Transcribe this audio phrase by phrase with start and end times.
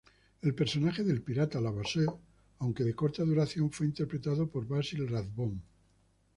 [0.41, 2.17] El personaje del pirata Levasseur,
[2.57, 5.61] aunque de corta duración, fue interpretado por Basil Rathbone.